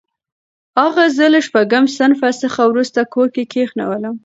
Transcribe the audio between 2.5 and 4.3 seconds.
وروسته کور کې کښېنولم.